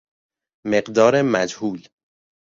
[0.65, 1.79] مقدار مجهول